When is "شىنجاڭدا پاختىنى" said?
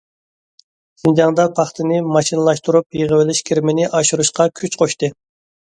1.01-1.99